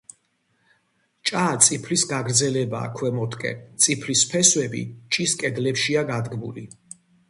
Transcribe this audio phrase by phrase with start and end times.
[1.29, 4.85] ჭა წიფლის გაგრძელებაა ქვემოთკენ, წიფლის ფესვები
[5.15, 6.71] ჭის კედლებშია გადგმული.